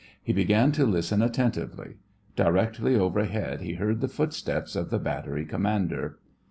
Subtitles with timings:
[0.23, 1.97] He began to listen attentively;
[2.35, 6.17] directly 'overhead, he heard the footsteps of the battery commander.